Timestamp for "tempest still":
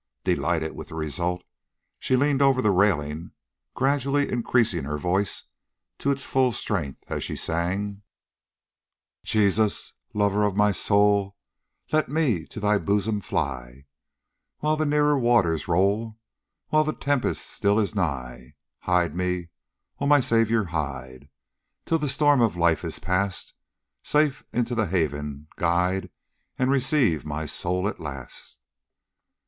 16.93-17.77